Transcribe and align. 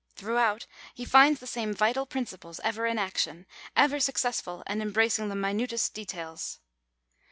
Throughout 0.15 0.65
he 0.95 1.05
finds 1.05 1.39
the 1.39 1.45
same 1.45 1.75
vital 1.75 2.07
principles, 2.07 2.59
ever 2.63 2.87
in 2.87 2.97
action, 2.97 3.45
ever 3.75 3.99
successful, 3.99 4.63
and 4.65 4.81
embracing 4.81 5.29
the 5.29 5.35
minutest 5.35 5.93
details. 5.93 6.59